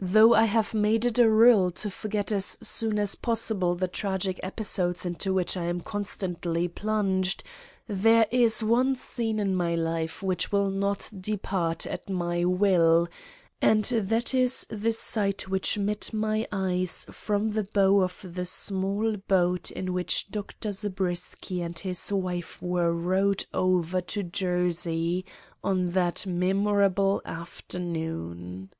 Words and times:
Though 0.00 0.32
I 0.32 0.44
have 0.44 0.72
made 0.72 1.04
it 1.04 1.18
a 1.18 1.28
rule 1.28 1.70
to 1.72 1.90
forget 1.90 2.32
as 2.32 2.56
soon 2.62 2.98
as 2.98 3.14
possible 3.14 3.74
the 3.74 3.86
tragic 3.88 4.40
episodes 4.42 5.04
into 5.04 5.34
which 5.34 5.54
I 5.54 5.64
am 5.64 5.82
constantly 5.82 6.66
plunged, 6.66 7.44
there 7.86 8.26
is 8.30 8.62
one 8.64 8.96
scene 8.96 9.38
in 9.38 9.54
my 9.54 9.74
life 9.74 10.22
which 10.22 10.50
will 10.50 10.70
not 10.70 11.12
depart 11.20 11.84
at 11.84 12.08
my 12.08 12.42
will; 12.46 13.06
and 13.60 13.84
that 13.84 14.32
is 14.32 14.66
the 14.70 14.94
sight 14.94 15.46
which 15.50 15.76
met 15.76 16.10
my 16.10 16.46
eyes 16.50 17.04
from 17.10 17.50
the 17.50 17.64
bow 17.64 18.00
of 18.00 18.24
the 18.32 18.46
small 18.46 19.16
boat 19.28 19.70
in 19.70 19.92
which 19.92 20.30
Dr. 20.30 20.72
Zabriskie 20.72 21.60
and 21.60 21.78
his 21.78 22.10
wife 22.10 22.62
were 22.62 22.94
rowed 22.94 23.44
over 23.52 24.00
to 24.00 24.22
Jersey 24.22 25.26
on 25.62 25.90
that 25.90 26.24
memorable 26.26 27.20
afternoon. 27.26 28.70